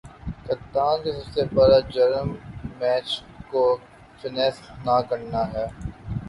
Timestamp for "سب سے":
1.15-1.41